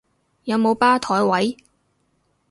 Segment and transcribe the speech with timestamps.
[0.45, 1.55] 有冇吧枱位？